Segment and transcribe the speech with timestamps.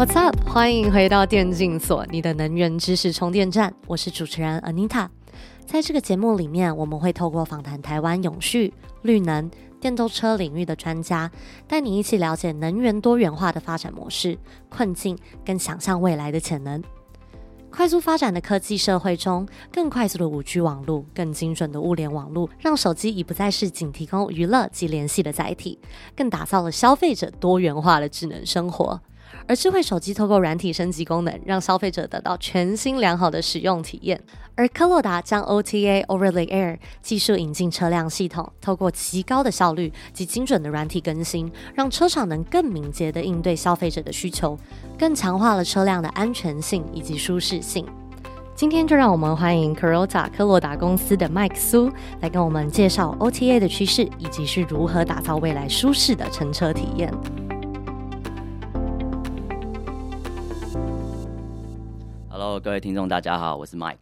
[0.00, 0.34] What's up？
[0.48, 3.74] 欢迎回到电竞所，你的能源知识充电站。
[3.86, 5.06] 我是主持人 Anita。
[5.66, 11.30] 在这个节目里面，我们会透过访谈台湾永续、绿能、电动车领域的专家，
[11.68, 14.38] 带你一起了解能源多元化的发展模式、
[14.70, 16.82] 困境跟想象未来的潜能。
[17.70, 25.78] 快速发展的科技社会中，更快速的五 G 网络、更精准的物联网络，让手机已不再是仅提供娱乐及联系的载体，
[26.16, 28.98] 更打造了消费者多元化的智能生活。
[29.46, 34.20] 而智慧手机透过软体升级功能，让消费者得到全新良好的使用体验。
[34.54, 44.58] 而科洛达将 OTA Over the Air 技术引进车辆系统，透过极高的效率及精准的软体更新，让车厂能更敏捷地应对消费者的需求，
[44.98, 47.86] 更强化了车辆的安全性以及舒适性。
[48.54, 57.10] 今天就让我们欢迎 Carota 科洛达公司的 Mike 苏来跟我们介绍 OTA 的趋势，以及是如何打造未来舒适的乘车体验。
[62.62, 64.00] 各位听众，大家好，我是 Mike。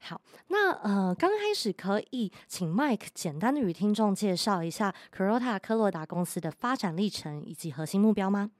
[0.00, 8.50] 好，那呃，刚开始可以请 Mike 简单的与听众介绍一下 Carota 科洛达公司的发展历程以及核心目标吗？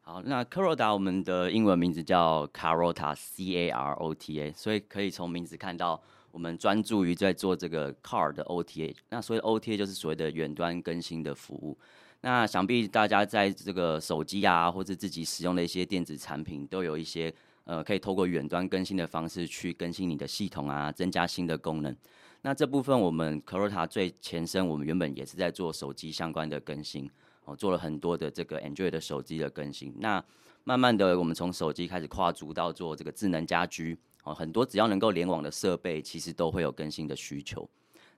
[0.00, 8.96] 好，那 Carota 我们的英文名字叫 Carota，C A R O T A，所以可以从名字看到我们专注于在做这个 Car 的 OTA。
[9.10, 11.78] 那所谓 OTA 就是所谓的远端更新的服务。
[12.22, 17.32] 那想必大家在这个手机啊，或者自己使用的一些电子产品，都有一些。
[17.66, 21.94] 呃，可以透过远端更新的方式去更新你的系统啊，增加新的功能。
[22.42, 27.10] 那这部分我们 Carota 最前身，我们原本也是在做手机相关的更新，
[27.44, 29.92] 哦，做了很多的这个 Android 的手机的更新。
[29.98, 30.24] 那
[30.62, 37.68] 慢慢的，我们从手机开始跨足到做这个智能家居，哦，很多只要能够联网的设备，其实都会有更新的需求。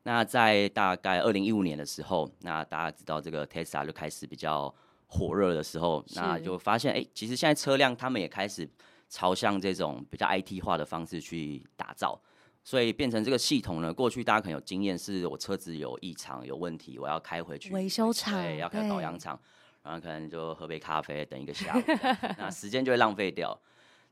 [0.03, 4.75] 那在大概二零一五年的时候，那大家知道这个 Tesla 就开始比较
[5.06, 8.69] 火热的时候，那就发现，哎，其实现在车辆他们也开始。
[9.08, 12.20] 朝向这种比较 IT 化的方式去打造，
[12.62, 13.92] 所以变成这个系统呢。
[13.92, 19.41] 过去大家可能有经验，是我车子有异常、有问题，我要开回去维修厂，对，要开保养厂，
[19.82, 21.82] 然后可能就喝杯咖啡，等一个下午，
[22.36, 23.58] 那时间就会浪费掉。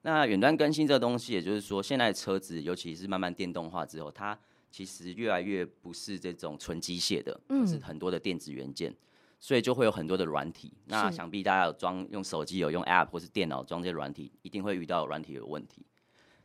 [0.02, 4.38] 那远端更新这个东西，也就是说，现在的车子，尤其是慢慢电动化之后，它
[4.70, 8.94] 其实越来越不是这种纯机械的，嗯，是很多的电子元件。
[9.38, 15.86] 所以就会有很多的软体，那想必大家有装用手机有用 App 或是电脑装这些软体，一定会遇到软体有问题。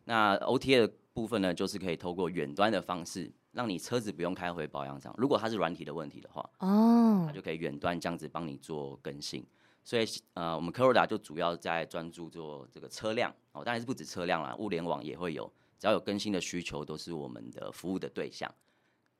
[0.03, 5.13] 那 OTA 的部分呢，就是可以透过远端的方式，让你车子不用开回保养厂。
[5.17, 9.45] 如果它是软体的问题的话，哦，它就可以远端这样子帮你做更新。
[9.83, 18.53] 所以呃，我们 Carota 就主要在专注做这个车辆哦，当然是不止车辆啦，物联网也会有，只要有更新的需求，都是我们的服务的对象。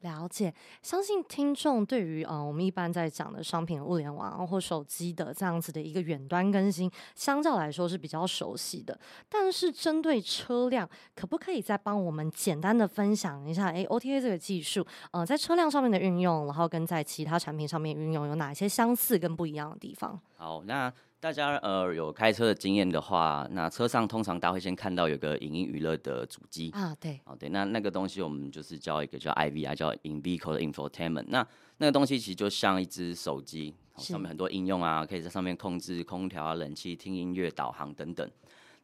[0.02, 9.00] 了解，相信听众对于呃我们一般在讲的商品物联网或手机的这样子的一个远端更新，相较来说是比较熟悉的。
[9.30, 13.66] 但是针对车辆，可不可以再帮我们简单的分享一下？
[13.72, 20.20] 哎，OTA 这个技术，呃，在车辆上面的运用，然后跟在其他产品上面运用有哪些相似跟不一样的地方？
[20.36, 20.92] 好，那。
[21.22, 31.26] 大家呃有开车的经验的话，那车上通常大家会先看到有个影音娱乐的主机啊，对，哦对，那那个东西我们就是叫一个叫 IVI，叫 In Vehicle Infotainment。
[31.28, 38.28] 那那个东西其实就像一只手机，上面很多应用啊，可以在上面控制空调啊、冷气、听音乐、导航等等。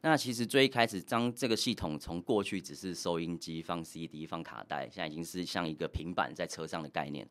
[0.02, 7.28] 那其实最一开始当这个系统从过去只是收音机放 CD 放卡带，现在已经是像一个平板在车上的概念。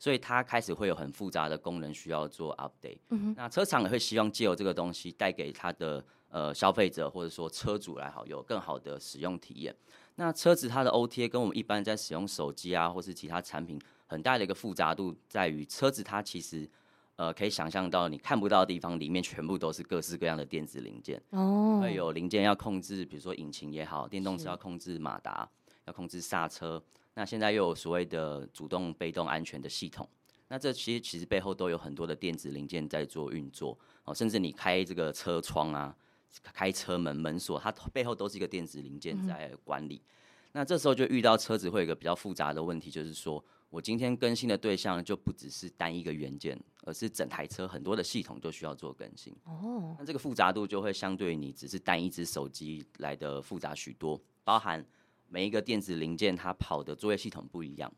[0.00, 3.34] 所以它开始会有很复杂的功能需要做 update，嗯。
[3.36, 9.76] 那车厂也会希望借由这个东西带给它的呃消费者或者说车主来好有更好的使用体验。
[10.14, 16.66] 那车子它的 OTA 跟我们一般在使用手机啊或是其他产品很大的一个复杂度在于，车子它其实
[17.16, 25.46] 呃可以想象到你看不到的地方里面全部都是各式各样的电子零件哦，会有零件要控制，比如说引擎也好，电动车要控制马达，
[25.84, 26.82] 要控制刹车。
[27.14, 30.08] 那现在又有所谓的主动、被动安全的系统，
[30.48, 35.94] 那这些其实背后都有很多的电子零件在做运作哦，甚至你开这个车窗啊、
[36.52, 40.00] 开车门门锁，它背后都是一个电子零件在管理。
[40.52, 49.32] 那这时候就遇到车子会有一个比较复杂的问题，就是说我今天更新的对象就不只是单一个元件，而是整台车很多的系统都需要做更新。
[49.44, 54.84] 哦，那这个复杂度就会相对你只是单一只手机来的复杂许多，包含
[55.30, 57.90] 每一个电子零件它跑的作业系统不一样。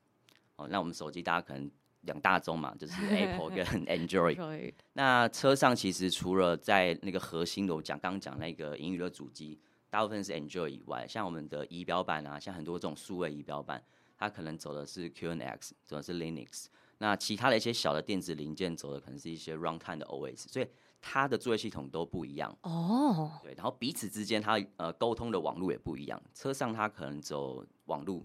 [0.54, 1.68] 哦，那我们手机大家可能
[2.02, 4.72] 两大宗嘛，就是 Apple 跟 Android。
[4.92, 9.58] 那车上其实除了在那个核心的我讲刚讲那个英语的主机。
[9.90, 13.84] 大部分是 Android 以外，像我们的仪表板啊，像很多这种数位仪表板，
[14.16, 16.68] 它可能走的是 QNX，走的是 Linux。
[17.02, 20.66] 那其他的一些小的电子零件走的可能是一些 Runtime 的 OS，所以
[21.00, 22.56] 它的作业系统都不一样。
[22.62, 26.22] 哦，对，然后彼此之间它呃沟通的网络也不一样。
[26.32, 28.24] 车上它可能走网络，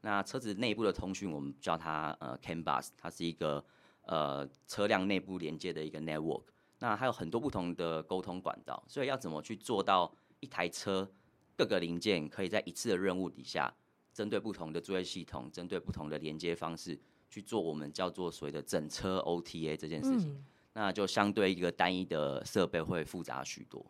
[0.00, 3.64] 那车子内部的通讯我们叫它呃 CAN bus，它是一个
[4.02, 6.42] 呃车辆内部连接的一个 network。
[6.80, 10.12] 那还有很多不同的沟通管道，所以要怎么去做到？
[10.40, 11.10] 一台车
[11.56, 13.74] 各个零件可以在一次的任务底下，
[14.12, 16.96] 针对不同的作业系统，针对不同的连接方式
[17.28, 20.44] 去做我们叫做所谓的整车 OTA 这件事情，嗯、
[20.74, 23.84] 那就相对一个单一的设备会复杂许多。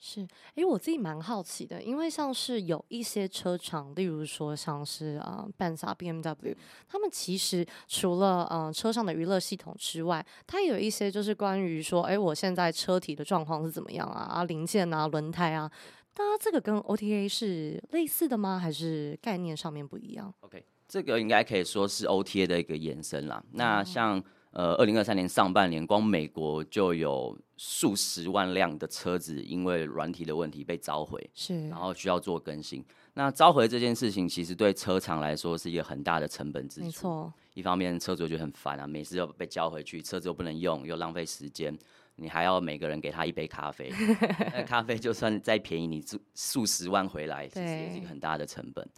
[0.00, 6.54] 是，哎、欸，我自己蛮好奇的，因为像是有一些车厂，例如说像是啊，Benz 啊，BMW，
[6.86, 14.20] 他们其实除了嗯、呃、车上的娱乐系统之外，它有一些就是关于说，哎、欸，我现在车体的状况是怎么样啊？
[14.22, 15.68] 啊，零件啊，轮胎啊，
[16.16, 18.56] 那这个跟 OTA 是类似的吗？
[18.56, 23.40] 还是概念上面不一样？OK，这个应该可以说是 OTA 的一个延伸啦。
[23.52, 24.20] 那像。
[24.50, 32.82] 呃，二零二三年上半年，光美国就有数十万辆的车子因为软体的问题被召回，是，然后需要做更新。
[33.12, 36.86] 那召回这件事情，其实对车厂来说是一个很大的成本支出。
[36.86, 41.78] 没错，一方面车主觉得很烦啊，每次要被交回去，车子又不能用，又浪费时间，
[42.16, 43.92] 你还要每个人给他一杯咖啡，
[44.54, 48.88] 那咖啡就算再便宜，你数数十万回来，其实也是一个很大的成本。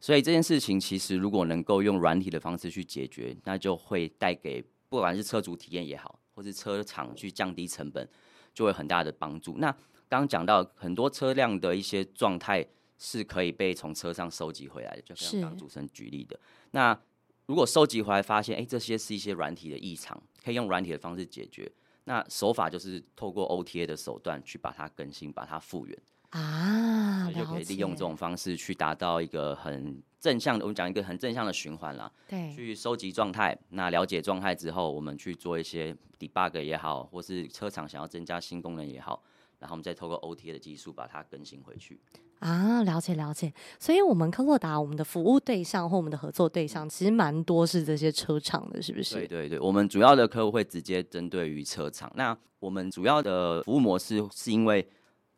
[0.00, 4.64] 所以这件事情其实如果能够用软体的方式去解决，那就会带给。
[4.90, 8.08] 不管是车主体验也好，或是车厂去降低成本，
[8.54, 9.58] 就会很大的帮助。
[9.58, 9.70] 那
[10.08, 12.66] 刚刚讲到很多车辆的一些状态
[12.96, 16.40] 是可以被从车上收集回来的，就像刚刚主持人举例的。
[16.70, 16.98] 那
[17.44, 21.70] 如果收集回来发现，哎、欸，这些是一些软体的异常，可以用软体的方式解决。
[22.04, 25.98] 那手法就是透过 OTA 的手段去把它更新，把它复原。
[26.30, 32.10] 啊，就可以利用这种方式去达到一个很正向的，我们讲一个很正向的循环啦。
[32.28, 39.22] 对，去收集状态，那了解状态之后，我们去做一些 debug 也好，或是车厂想要增加新功能也好，
[39.58, 41.98] 然后我们再透过 OTA 的技术把它更新回去。
[42.40, 43.50] 啊，了解了解。
[43.80, 49.14] 所以，我们科洛达我们的服务对象或我们的合作对象，其实蛮多是这些车厂的，是不是？
[49.14, 52.12] 对对对，我们主要的客户会直接针对于车厂。
[52.14, 54.86] 那我们主要的服务模式是因为。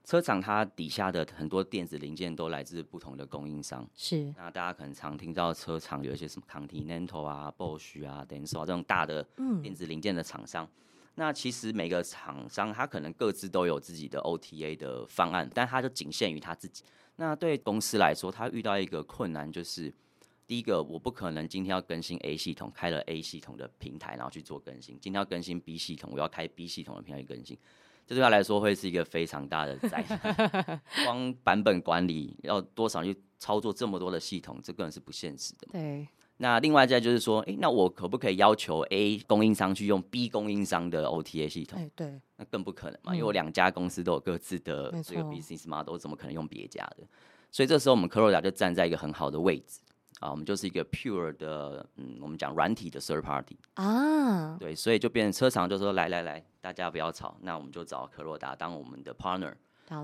[0.05, 4.33] 车厂它底下的很多电子零件都来自不同的供应商，是。
[4.37, 9.23] 那大家可能常听到车厂有一些什么 Continental 啊、Bosch 啊、Denso 啊这种大的
[9.63, 10.65] 电子零件的厂商。
[10.65, 10.71] 嗯、
[11.15, 16.83] 那其实每个厂商它可能各自都有自己的 OTA 的方案，但它就仅限于他自己。
[17.17, 19.93] 那对公司来说，它遇到一个困难就是，
[20.47, 27.57] 第一个我不可能今天要更新 A 系统，开了 A 系统的平台然后去做更新；今天要更新 B 系统，我要开 B 系统的平台去更新。
[28.11, 35.69] 这对他来说会是一个非常大的灾难， 光版本管理要多少去操作这么多的系统，这个人是不现实的。
[35.71, 36.09] 对。
[36.39, 41.89] 那另外再就是说，诶，那我可不可以要求 A 供应商去用 B 供应商的 OTA 系统？
[41.95, 42.21] 对。
[42.37, 47.05] 那更不可能嘛，因为我两家公司都有各自的这个 business model，怎么可能用别家的？
[47.53, 49.79] 所以这时候我们科洛达就站在一个很好的位置。
[50.21, 59.55] 啊，我们就是一个 pure 的，嗯，我们讲软体的 third party 啊，对，所以就变成车厂就说，来来来，大家不要吵，那我们就找科洛达当我们的 partner。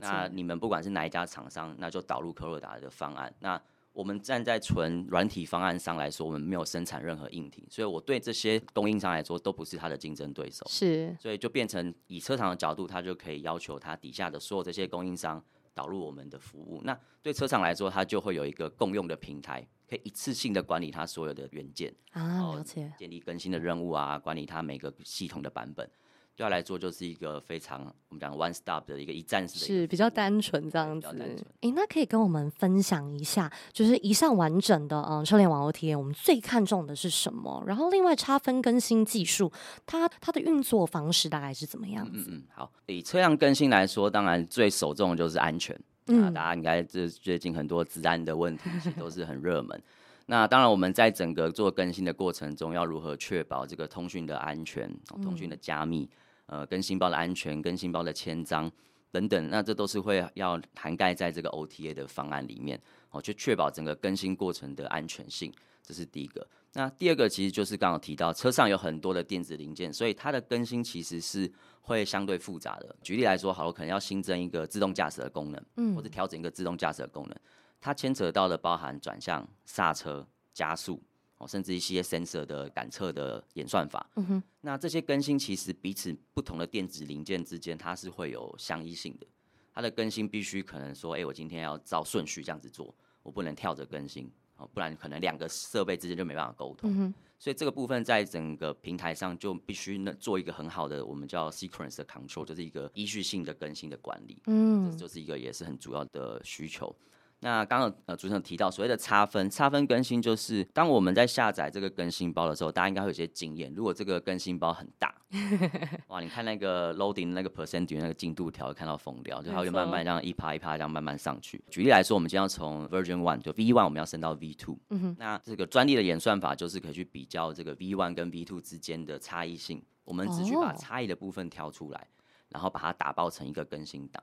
[0.01, 3.33] 那你们不管是哪一家厂商，那就导入科洛达的方案。
[3.39, 3.61] 那
[3.93, 10.67] 我们站在纯软体方案上来说，我们没有生产任何硬体，所以我对这些供应商来说都不是他的竞争对手。
[10.69, 15.43] 是，所以就变成以车厂的角度，他就可以要求他底下的所有这些供应商
[15.76, 16.80] 导入我们的服务。
[16.83, 19.68] 那对车厂来说，它就会有一个共用的平台。
[19.88, 25.88] 可以一次性的管理它所有的元件啊，了解，建立更新的任务啊，管理它每个系统的版本，
[26.37, 31.09] 对他来说就是一个非常我们讲 one stop 的一个一站式的，是比较单纯这样子。
[31.19, 37.64] 哎、欸，那可以跟我们分享一下，就是一项完整的嗯车联网 OTA，我们最看重的是什么？
[37.66, 39.50] 然后另外差分更新技术，
[39.87, 42.26] 它它的运作方式大概是怎么样子？
[42.28, 45.75] 嗯嗯，好，以车辆更新来说，当然最首重的就是安全。
[46.05, 49.83] 那大家应该这最近很多治安的问题其实都是很热门。
[50.26, 56.09] 那当然，我们在整个做更新的过程中，要如何确保这个通讯的安全、通讯的加密、
[56.47, 58.71] 呃，更新包的安全、更新包的签章
[59.11, 62.81] 等等，那这都是会要涵盖在这个 OTA 的方案里面。
[63.11, 66.47] 哦，去确保整个更新过程的安全性，这是第一个。
[66.75, 71.50] 那第二个其实就是刚刚提到，车上有很多的电子零件，所以它的更新其实是
[71.81, 72.95] 会相对复杂的。
[73.03, 77.37] 举例来说，好了，可能要新增一个自动驾驶的功能，嗯，或者调整一个自动驾驶的功能，
[77.81, 81.03] 它牵扯到的包含转向、刹车、加速。
[81.38, 89.26] 哦，甚至一些 sensor 的感测的演算法，嗯哼，那这些更新其实彼此不同的电子零件之间，它是会有相依性的。
[89.75, 96.90] 它的更新必须可能说，哎、欸，我今天要照顺序这样子做，我不能跳着更新，哦，不然可能两个设备之间就没办法沟通。
[96.97, 104.40] 嗯、所以这个部分在整个平台上就必须能做一个很好的，我们叫 sequence 的 control，就是一个依序性的更新的管理。
[104.47, 106.97] 嗯，这就是一个也是很主要的需求。
[107.40, 113.73] 那刚刚呃主持人提到所谓的差分，差分更新就是当我们在下载这个更新包的时候，大家应该会有些经验。
[113.75, 115.14] 如果这个更新包很大，
[116.09, 121.62] 哇，你看那个 loading 那个 percentage 那个进度条，看到疯掉，就它会慢慢这样一趴一趴这样慢慢上去。
[121.71, 132.09] 举例来说，我们将要从 version one 就 V one 我们要升到 V two，嗯哼，那这个专利的演算法就是可以去比较这个 V one 跟 V two 之间的差异性，我们只需把差异的部分挑出来，
[132.49, 134.23] 然后把它打包成一个更新档。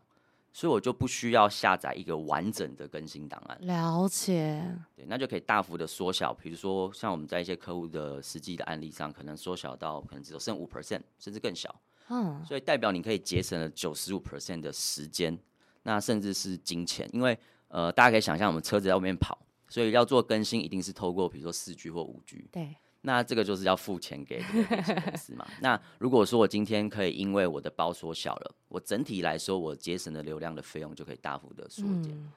[0.55, 3.57] 所以我就不需要下载一个完整的更新档案。
[3.61, 4.63] 了解。
[4.95, 6.31] 对，那就可以大幅的缩小。
[6.31, 11.73] 比如说，像我们在一些客户的实际的案例上，可能缩小到可能只有剩五 percent，甚至更小。
[12.09, 12.45] 嗯。
[12.45, 15.35] 所以代表你可以节省了九十五 percent 的时间，
[15.81, 17.09] 那甚至是金钱。
[17.11, 17.37] 因为
[17.69, 19.35] 呃，大家可以想象，我们车子在外面跑，
[19.67, 22.47] 所以要做更新，一定是透过比如说四 G 或五 G。
[22.51, 22.75] 对。
[23.05, 24.63] 那这个就是要付钱给这
[24.95, 25.45] 个公司嘛？
[25.61, 32.31] 那如果说我今天可以因为我的包缩小了，我整体来说我节省的流量的费用就可以大幅的缩减，嗯、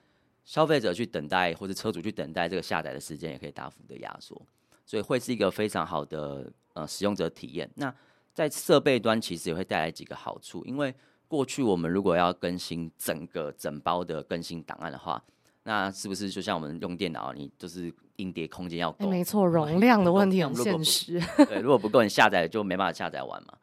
[0.44, 4.40] 消费者去等待或者车主去等待这个下载的时间也可以大幅的压缩，
[4.84, 7.70] 所以会是一个非常好的呃使用者体验。
[7.76, 7.94] 那
[8.34, 10.92] 在设备端其实也会带来几个好处，因为
[11.28, 15.22] 过去我们如果要更新整个整包的更新档案的话，
[15.62, 19.08] 那是不是就像我们用电脑，你就是硬碟空间要够？
[19.08, 21.20] 没错，容量的 问题很现实。
[21.48, 23.54] 对，如果不够，你下载就没办法下载完嘛。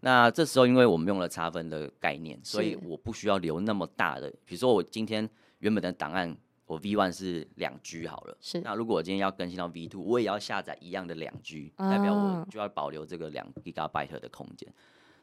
[0.00, 4.30] 那这时候，因为我们用了差分的概念，所以我不需要留那么大的。
[4.44, 6.34] 比如说，我今天原本的档案，
[6.66, 8.36] 我 V one 是两 G 好了。
[8.40, 8.60] 是。
[8.62, 14.72] 那如果我今天要更新到 V two，我也要下载一样的两 G，代表我就要保留这个两 Gigabyte 的空间。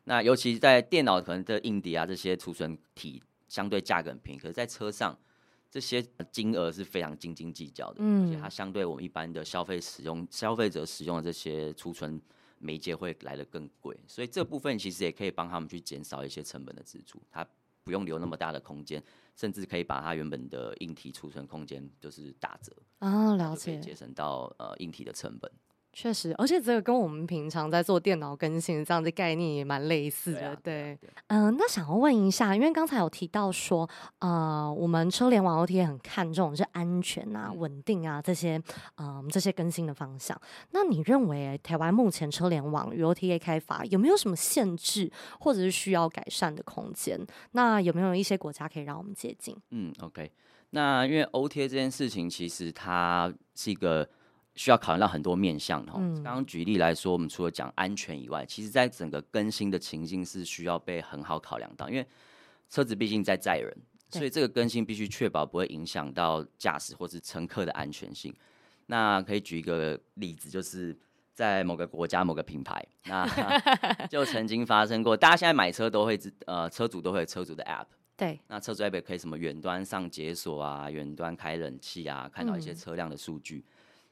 [0.03, 5.17] 那尤其在电脑可能的硬碟啊这些储存体相对价格很便宜，可是在车上。
[5.77, 12.19] 这些金额是非常斤斤计较的，嗯，而且它相对我们一般的消费使用、消费者使用的这些储存
[12.57, 17.47] 媒介会来的更贵，所以这部分其实也可以帮他们去减少一些成本的支出，它
[17.83, 19.03] 不用留那么大的空间，
[19.35, 25.51] 甚至可以把它原本的硬体储存空间就是打折啊，了解，节省到呃硬体的成本。
[25.99, 30.95] 确实，而且这个跟我们平常在做电脑更新这样的概念也蛮类似的，对。
[31.25, 33.89] 嗯、呃，那想要问一下，因为刚才有提到说，
[34.19, 38.61] 呃，我们车联网 OTA 很看重是安全啊、稳定啊这些，
[38.97, 40.39] 嗯、呃，这些更新的方向。
[40.69, 47.19] 那你认为台湾目前车联网与 OTA 开发有没有什么限制，或者是需要改善的空间？
[47.53, 49.57] 那有没有一些国家可以让我们接近？
[49.71, 50.31] 嗯，OK。
[50.69, 54.07] 那因为 OTA 这件事情，其实它是一个。
[54.57, 55.93] 需要考量到很多面向哈。
[55.93, 62.05] 刚刚举例来说，我们除了讲安全以外，其实在整个更新的情境是需要被很好考量到，因为
[62.67, 63.71] 车子毕竟在载人，
[64.09, 68.33] 所以这个更新必须确保不会影响到驾驶或是乘客的安全性。
[68.87, 70.97] 那可以举一个例子，就是
[71.33, 73.27] 在某个国家某个品牌，那
[74.09, 77.85] 就曾经发生过，大家现在买车都会呃，车主都会有车主的 App，
[78.17, 83.63] 对，那车主 App 可以什么远端上解锁啊，远端开冷气啊，看到一些车辆的数据。
[83.67, 83.71] 嗯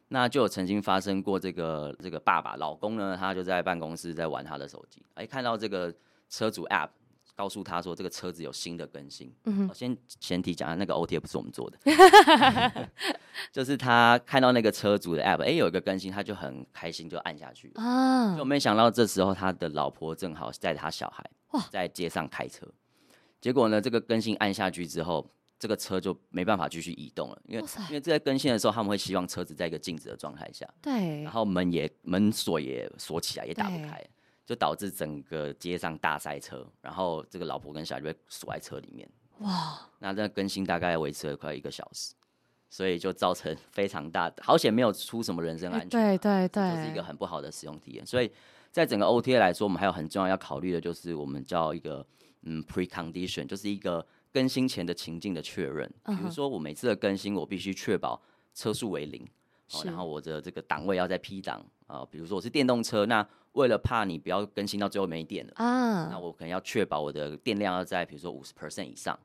[0.10, 5.94] 那就有曾经发生过，这个这个爸爸老公呢，他就在办公室在玩他的手机，哎，看到这个
[6.30, 6.90] 车主 App
[7.36, 9.34] 告诉他说这个车子有新的更新。
[9.46, 11.78] 嗯哼，先前提讲，那个 OTA 不是我们做的，
[13.52, 21.28] 就是他看到那个车主的 App，哎，有一个更新，他就很开心，就按下去啊，就没想到这时候他的老婆正好带他小孩
[21.72, 22.68] 在街上开车，
[23.42, 25.28] 结果呢，这个更新按下去之后。
[25.66, 34.00] 这个车就没办法继续移动了，因为因为这在更新的时候，他们会希望车子在一个静止的状态下，对，然后门也门锁也锁起来，也打不开，
[34.46, 39.10] 就导致整个街上大塞车，然后这个老婆跟小孩就被锁在车里面。
[39.40, 42.14] 哇，那这更新大概维持了快一个小时，
[42.70, 48.06] 所以就造成 非常大的，好险没有出什么人身安全，对对对，就是一个很不好的使用体验。
[48.06, 48.32] 所以
[48.72, 52.06] 在整个 OTA 来说，我们还有很重要要考虑的就是我们叫一个
[52.44, 54.06] 嗯 precondition，就是一个。
[54.36, 58.22] 更新前的情境的确认，比如说我每次的更新，我必须确保
[58.54, 59.26] 车速为零，
[59.72, 62.06] 哦，然后我的这个档位要在 P 档啊。
[62.12, 69.18] 比如说我是电动车，那为了怕你不要更新到最后没电了啊，那我可能要确保我的电量要在比如说五十 percent 以上，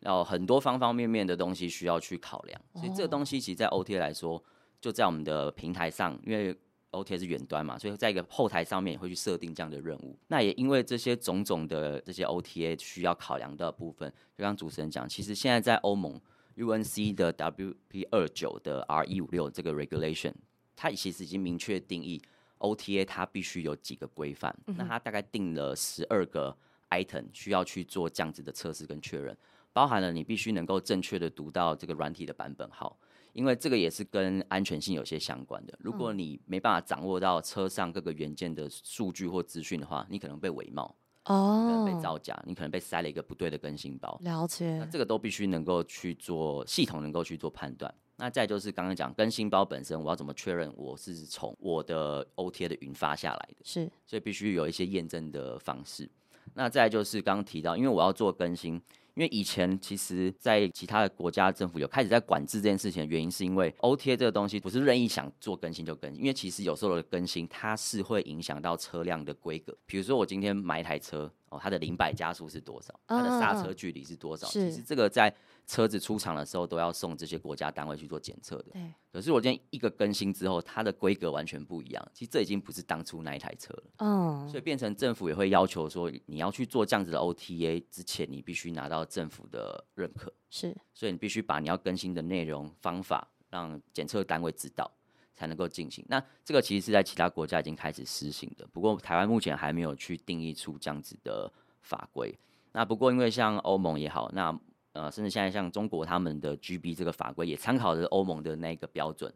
[0.00, 4.42] 然后很多方方面面的东西需要去考量，所以这个东西其实，在 OTA 来说，
[4.80, 6.52] 就在我们的平台上，因为
[6.90, 10.18] OTA 是远端嘛，所以在一个后台上面也会去设定这样的任务。
[10.28, 16.20] 那也因为这些种种的这些 OTA 需要考量的部分，就刚主持人讲，其实现在在欧盟
[16.56, 20.32] UNC 的 WP 二九的 R 一五六这个 regulation，
[20.74, 22.22] 它其实已经明确定义
[22.58, 26.56] OTA 它必须有几个规范，嗯、那它大概定了十二个
[26.90, 29.36] item 需要去做这样子的测试跟确认。
[29.72, 32.98] 包含了你必须能够正确的读到这个软体的版本号，
[33.32, 35.74] 因为这个也是跟安全性有些相关的。
[35.80, 40.94] 如果你没办法掌握到车上各个元件的数据或资讯的话，你可能被伪冒
[41.24, 44.18] 哦，被造假，你可能被塞了一个不对的更新包。
[44.22, 47.92] 了解，那这个都必须能够去做系统能够去做判断。
[48.16, 53.56] 那再就是刚刚讲更新包本身，我要怎么确认我是从我的 OTA 的云发下来的？
[53.62, 56.08] 是，所以必须有一些验证的方式。
[56.54, 58.80] 那再就是刚刚提到，因为我要做更新。
[59.18, 69.76] 因为以前其实，在其他的国家政府有开始在管制这件事情的原因，是因为 OTA 这个东西不是任意想做更新就更新，因为其实有时候的更新它是会影响到车辆的规格。
[69.86, 72.98] 比如说我今天买一台车，哦，它的零百加速是多少？
[73.06, 74.46] 它的刹车距离是多少？
[74.48, 75.34] 其实这个在
[75.66, 78.70] 车子出厂的时候都要送这些国家单位去做检测的。
[78.72, 78.94] 对。
[79.10, 82.08] 可是我今天一个更新之后，它的规格完全不一样。
[82.12, 83.84] 其实这已经不是当初那一台车了。
[83.98, 84.48] 嗯。
[84.48, 90.32] 所以变成政府也会要求说，你要去做这样子的 OTA 之前，你必须拿到政府的认可。
[90.50, 90.76] 是。
[90.94, 94.90] 所以你必须把你要更新的内容方法让检测单位知道，
[95.38, 96.04] 才能够进行。
[96.08, 101.50] 那这个其实是在其他国家已经开始施行的，不过台湾目前还没有去定义出这样子的
[101.82, 102.36] 法规。
[102.72, 104.58] 那不过因为像欧盟也好，那
[104.94, 109.32] 呃，甚至现在像中国他们的 GB 这个法规也参考了欧盟的那个标准，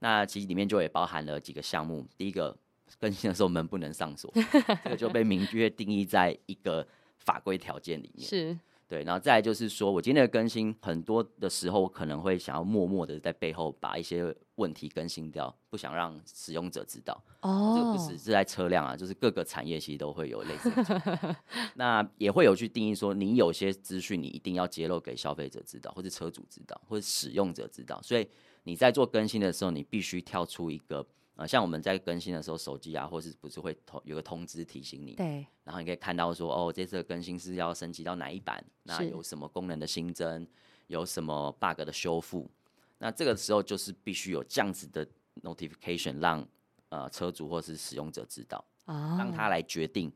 [0.00, 2.04] 那其实里面就也包含了几个项目。
[2.18, 2.56] 第一个，
[2.98, 4.32] 更新的时候门不能上锁，
[4.82, 6.84] 这个就被明确定义在一个
[7.18, 8.26] 法规条件里面。
[8.26, 8.58] 是。
[8.86, 14.22] 对，然后再来就是说，我今天的更新很多的时候，我可能会想要默默的在背后把一些
[14.56, 17.22] 问题更新掉，不想让使用者知道。
[17.40, 21.36] 哦，这个不只是在车辆啊，就是各个产业其实都会有类似的。
[21.74, 28.00] 那也会有去定义说，你有些资讯你一定要揭露给消费者知道，或者车主知道，或者使用者知道。
[28.02, 28.28] 所以
[28.62, 31.06] 你在做更新的时候，你必须跳出一个。
[31.36, 35.14] 啊、呃，像我们在更新的时候，手机啊，或是不是会通有个通知提醒你？
[35.14, 35.44] 对。
[35.64, 38.64] 然后你可以看到说，哦，这次的更新是要升级到哪一版？
[38.84, 40.46] 那有什么功能的新增？
[40.86, 42.48] 有什么 bug 的修复？
[43.04, 45.06] 那这个时候就是必须有这样子的
[45.42, 46.48] notification，让
[46.88, 50.10] 呃车主或是使用者知道，啊、哦，让他来决定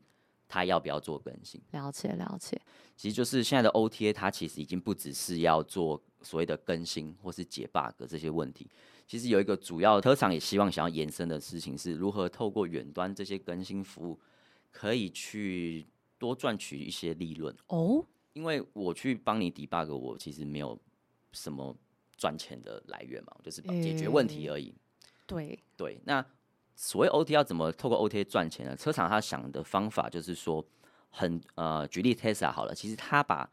[0.47, 1.61] 他要不要做更新。
[1.69, 2.59] 了解了解。
[2.97, 8.67] 其实就是现在的 OTA，它其实已经不只是要做所谓的更新或是解 bug 这些问题。
[9.05, 14.19] 其实有一个主要车厂也希望想要延伸的事情是如何透过远端这些更新服务，
[14.71, 15.85] 可以去
[16.17, 18.03] 多赚取一些利润哦。
[18.33, 20.79] 因为我去帮你 debug，我其实没有
[21.33, 21.75] 什么
[22.19, 24.75] 赚钱的来源嘛，就是解决问题而已。
[25.25, 26.23] 对对，那
[26.75, 28.75] 所谓 OTA 要怎么透过 OTA 赚钱呢？
[28.75, 30.63] 车厂他想的方法就是说
[31.09, 33.49] 很，很呃，举例 Tesla 好了，其实他把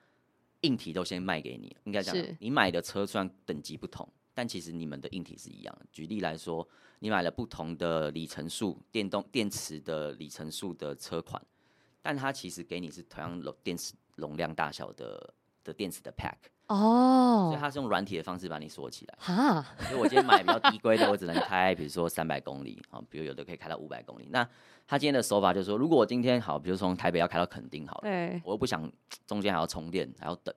[0.63, 4.07] 硬体都先卖给你，应该讲你买的车虽然等级不同。
[4.39, 5.87] 但其实你们的硬体是一样的。
[5.91, 11.43] 举例来说，你买了不同的里程数、电动电池的里程数的车款，
[12.03, 15.33] 但它其实给你是同样容电池容量大小的
[15.67, 16.35] 的电池的 pack
[16.69, 19.15] 哦，所以它是用软体的方式把你锁起来。
[19.19, 24.29] 哈，所以我今天买比较低规的，我只能开，比如说三百公里啊，比如有的可以开到五百公里。
[24.31, 24.49] 那
[24.87, 28.91] 他今天的手法就是说，如果我今天好，比如从台北要开到垦丁好了，对，我又不想
[29.27, 30.55] 中间还要充电，还要等。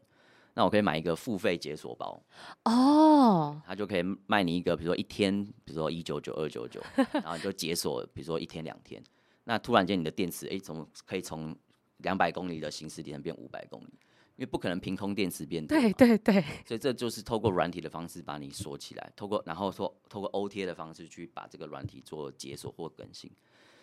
[0.56, 2.22] 那我可以买一个付费解锁包
[2.66, 6.82] 哦，他就可以卖你一个，比如说一天，比如说一九九二九九，
[7.14, 9.02] 然后你就解锁，比如说一天两天。
[9.46, 11.56] 那突然间你的电池哎，从可以从
[11.98, 13.94] 两百公里的行驶里程变五百公里，
[14.40, 15.78] 因为不可能凭空电池变多。
[15.78, 23.30] 对对对，所以这就是透过软体的方式把你锁起来，透过然后说透过 OTA 的方式去把这个软体做解锁或更新。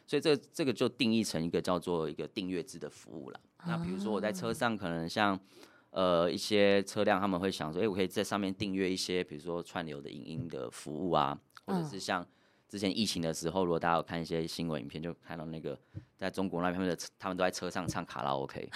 [0.07, 3.41] 所以这这个就定义成一个叫做一个订阅制的服务了。
[3.67, 5.39] 那比如说我在车上可能像。
[5.91, 12.27] 呃，一些车辆他们会想说，哎、欸，我可以在上面订阅一些，比如说串流的影音的服务啊，或者是像
[12.69, 15.79] 之前疫情的时候，如果大家有看一些新闻影片，就看到那个
[16.17, 18.69] 在中国那边的他们都在车上唱卡拉 OK，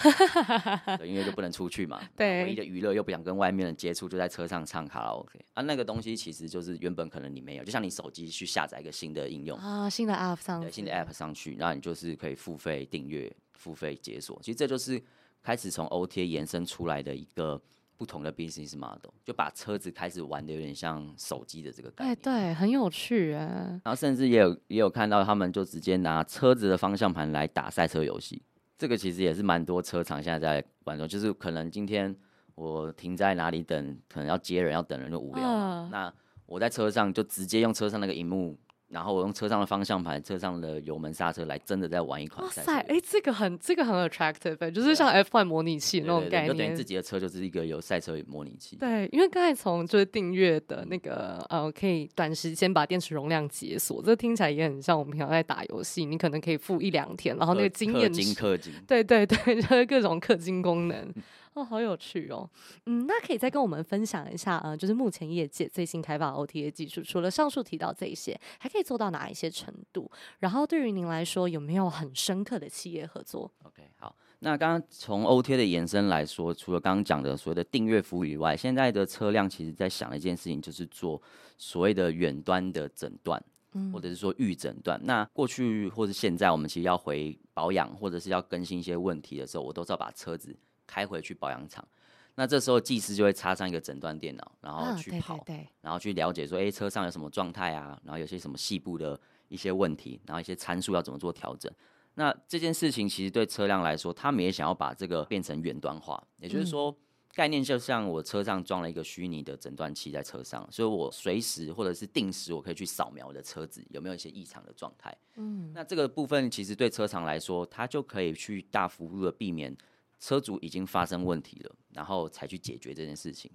[1.04, 5.38] 因为就不能出去嘛，对，唯一的娱乐又不想跟外面人接触，就在车上唱卡拉 OK。
[5.54, 15.02] 啊，那个东西其实就是原本可能你没有，就像你手机去下载一个新的应用啊，新的 App 上，对，新的 App 上去，然后你就是可以付费订阅、付费解锁，其实这就是。
[15.42, 17.58] 开始从 OTA 延伸出来的一个
[18.00, 22.16] 不同的 business model，就把车子开始玩的有点像手机的这个概念。
[22.16, 23.78] 对对，很有趣哎。
[23.84, 28.40] 然后甚至也有也有看到他们就直接拿车子的方向盘来打赛车游戏，
[28.78, 32.16] 这个其实也是蛮多车厂现在在玩的，就是可能今天
[32.54, 35.44] 我停在哪里等，可能要接人要等人就无聊。
[35.44, 35.88] Uh.
[35.90, 36.14] 那
[36.46, 38.58] 我在车上就直接用车上那个荧幕。
[38.90, 46.48] 然后我用车上的方向盘、车上的油门刹车来真的在玩一款赛塞，哎，这个很这个很 attractive，就是像 F1 模拟器那种概念。
[46.48, 48.76] 就等于自己的车就是一个有赛车模拟器。
[48.76, 58.10] 对，因为刚才从就是订阅的那个呃，可以短时间把电池容量解锁，这听起来也很像我们平常在打游戏，你可能可以付一两天，然后那个经验。
[58.10, 58.72] 氪金氪金。
[58.88, 61.14] 对对对， 就是各种氪金功能。
[61.54, 62.48] 哦，好有趣哦，
[62.86, 70.08] 嗯，那可以再跟我们分享一下，呃，就是目前业界最新开发的 OTA 技术，除了上述提到这一些，还可以做到哪一些程度？
[70.38, 81.20] 然后对于您来说，有没有很深刻的企业合作？OK，好，那刚刚从 OTA 的延伸来说，除了刚刚讲的所谓的订阅服务以外，现在的车辆其实在想的一件事情，就是做
[81.58, 85.00] 所谓的远端的诊断，嗯，或者是说预诊断。
[85.02, 90.56] 那过去或是现在，我们其实要回保养或者是要更新一些问题的时候，我都是要把车子。
[90.90, 91.86] 开回去保养厂，
[92.34, 97.96] 那这时候技师就会插上一个诊断电脑，然后去跑，啊、对对对，然后去了解说，哎，车上有什么状态啊？
[98.02, 101.70] 然后有些什么细部的一些问题，然后一些参数要怎么做调整？
[102.14, 106.96] 那这件事情其实对车辆来说，他们也想要把这个变成远端化，也就是说，嗯、
[107.34, 115.16] 概念就像我车上装了一个虚拟的诊断器在车上，所以我随时或者是定时，我可以去扫描我的车子有没有一些异常的状态。
[115.36, 119.74] 嗯，那这个部分其实对车厂来说，它就可以去大幅度的避免。
[120.20, 123.50] 车主已经发生问题了，然后才去解决这件事情。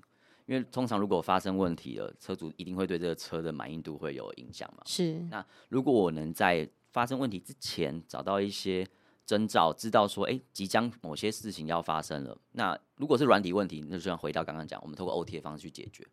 [0.47, 4.84] 因为通常如果发生问题了，车主一定会对这个车的满意度会有影响嘛。
[4.86, 5.19] 是。
[5.32, 8.88] 那如果我能在发生问题之前找到一些
[9.25, 12.38] 征兆，知道说，哎，即将某些事情要发生了。
[12.51, 16.06] 那如果是软体问题，那就像回到刚刚讲，我们透过 OTA 方式去解决。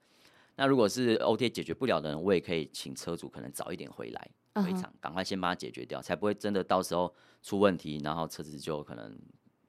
[0.56, 5.00] 那如果是 OTA 解决不了的人，我也可以请车主可能早一点回来回厂，uh.
[5.00, 9.18] 赶快先把它解决掉，才不会真的到时候出问题，然后车子就可能。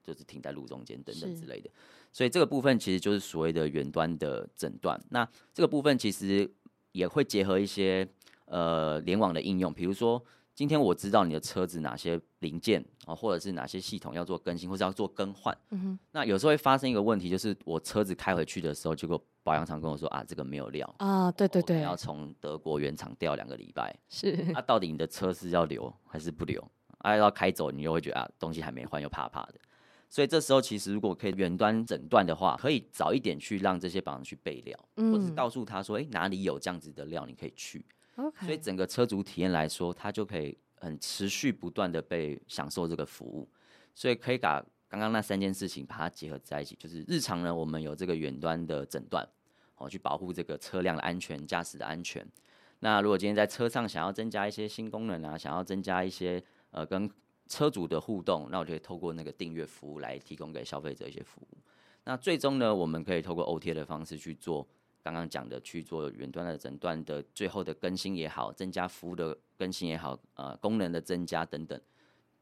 [0.04, 1.70] 就是停在路中间等等之类的，
[2.12, 5.00] 所以这个部分其实就是所谓的远端的诊断。
[5.08, 6.48] 那这个部分其实
[6.92, 8.06] 也会结合一些
[8.44, 10.22] 呃联网的应用，比如说
[10.54, 15.56] 今天我知道你的车子哪些零件啊，或者是哪些系统要做更新或者要做更换。
[15.70, 15.98] 嗯哼。
[16.12, 23.96] 那有时候会发生一个问题，就是我车子开回去的时候，结果保养厂跟我说啊，这个没有料啊，对对对，要从德国原厂调两个礼拜。
[24.08, 24.32] 是。
[24.52, 26.62] 那、啊、到底你的车是要留还是不留？
[26.98, 29.54] 啊，要开走，你又会觉得啊，东西还没换，又怕怕的。
[30.14, 37.84] 所以这时候，其实如果可以远端诊断的话，可以早一点去让这些保养去备料，嗯、或者是告诉他说，哎，哪里有这样子的料，你可以去。
[38.14, 43.48] 所以整个车主体验来说，他就可以很持续不断的被享受这个服务。
[43.92, 49.28] 所以可以把刚刚那三件事情把它结合在一起，就是日常呢，我们有这个远端的诊断，
[49.78, 52.24] 哦，去保护这个车辆的安全、驾驶的安全。
[52.78, 57.10] 那如果今天在车上想要增加一些新功能啊，想要增加一些呃跟
[57.54, 61.56] 车主的互动，那我就可以透过那个订阅服务来提供给消费者一些服务。
[62.02, 64.66] 那最终呢，我们可以透过 OTA 的方式去做
[65.04, 71.80] 刚刚讲的，去做远端的诊断的最后的更新也好，增加服务的更新也好，呃，功能的增加等等，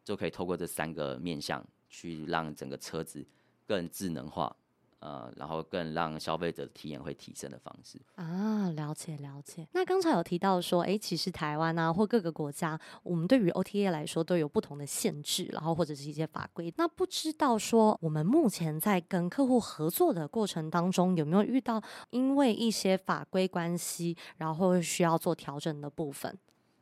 [0.02, 3.22] 就可以透过这三个面向去让整个车子
[3.66, 4.56] 更智能化。
[5.02, 9.66] 呃，然后更让消费者体验会提升的方式啊，了解了解。
[9.72, 16.72] 那刚才有提到说，哎，其实台湾啊，或各个国家，我们对于 OTA 来说都有不同的限制，然后或者是一些法规。
[16.76, 26.38] 那不知道说，我们目前在跟客户合作的过程当中，有没有遇到因为一些法规关系，然后需要做调整的部分？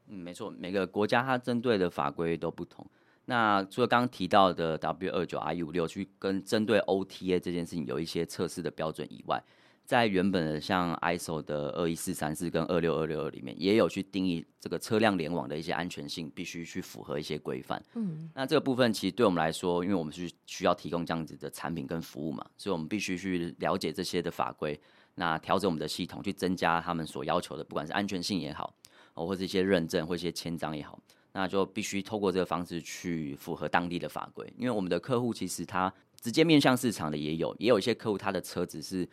[0.08, 2.86] 嗯，没错，每个国家它针对的法规都不同。
[3.30, 9.40] 那除了刚刚提到的 W 二九 I 五六去跟针对 OTA 这件事情有一些测试的标准以外，
[9.84, 17.80] 在原本的像 ISO 的二一四三四跟二六二六二里面，也有去定义这个车辆联网的一些安全性，必须去符合一些规范。
[17.94, 24.76] 嗯，那这个部分其实对我们来说，因为我们是需要提供这样子的产品跟服务嘛，所以我们必须去了解这些的法规，
[25.14, 28.74] 那调整我们的系统，去增加他们所要求的，不管是安全性也好，
[29.14, 30.98] 哦，或者一些认证或一些签章也好。
[31.32, 39.08] 那就必须透过这个方式去符合当地的法规，因为我们的客户其实他直接面向市场的也有，也有一些客户他的车子是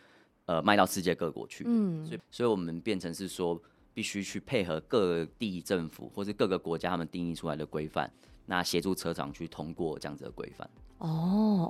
[0.46, 3.60] 呃卖到世界各国去，嗯，所以所以我们变成是说
[3.94, 8.10] 必须去配合各地政府或是各个国家他们定义出来的规范，
[8.46, 10.68] 那协助车厂去通过这样子的规范。
[10.98, 11.08] 哦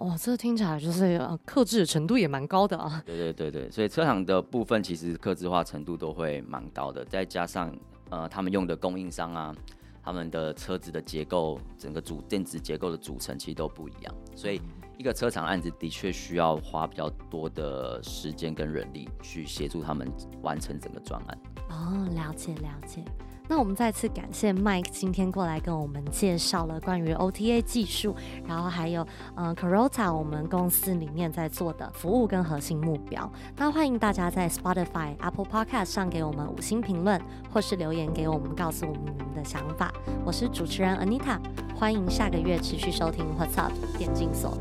[0.00, 3.02] 哦，这听起来就是呃，客制的程度也蛮高的啊。
[3.04, 7.76] 对对对对，所以车厂的部分其实克制化程度都会蛮高的，再加上
[8.08, 9.54] 呃他们用的供应商啊。
[10.02, 14.60] 他们的车子的结构，整个组电子结构的组成其实都不一样，所以
[14.96, 20.10] 一个车厂案子的确需要花比较多的时间跟人力去协助他们
[20.42, 21.38] 完成整个专案。
[21.70, 23.04] 哦，了解了解。
[23.50, 28.14] 那我们再次感谢 Mike 今天过来跟我们介绍了关于 OTA 技术，
[28.46, 29.06] 然后还有
[29.36, 33.30] 嗯 Carota 我们公司里面在做的服务跟核心目标。
[33.56, 37.18] 那欢迎大家在 Spotify、Apple Podcast 上给我们五星评论，
[37.50, 39.90] 或是留言给我们，告诉我们你们的想法。
[40.26, 41.38] 我是主持人 Anita，
[41.74, 44.58] 欢迎下个月持续收听 What's Up 电竞所。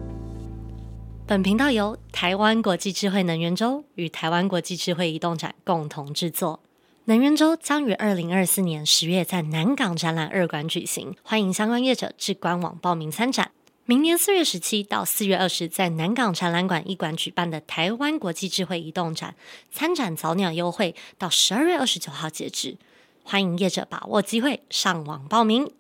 [1.26, 6.62] 本频道由台湾国际智慧能源周与台湾国际智慧移动展共同制作。
[7.10, 13.52] 能源周将于二零二四年十月在南港展览二馆举行，欢迎相关业者至官网报名参展。
[13.86, 19.34] 明年四月十七到四月二十在南港展览馆一馆举办的台湾国际智慧移动展，
[19.72, 22.76] 参展早鸟优惠到十二月二十九号截止，
[23.24, 25.72] 欢迎业者把握机会上网报名。